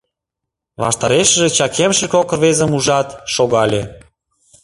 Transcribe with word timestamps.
Ваштарешыже 0.81 1.47
чакемше 1.57 2.05
кок 2.13 2.29
рвезым 2.37 2.71
ужат, 2.77 3.07
шогале. 3.33 3.81